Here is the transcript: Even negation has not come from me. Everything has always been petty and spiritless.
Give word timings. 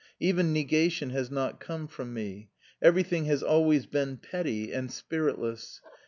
Even 0.19 0.51
negation 0.51 1.11
has 1.11 1.29
not 1.29 1.59
come 1.59 1.87
from 1.87 2.11
me. 2.11 2.49
Everything 2.81 3.25
has 3.25 3.43
always 3.43 3.85
been 3.85 4.17
petty 4.17 4.71
and 4.73 4.91
spiritless. 4.91 5.79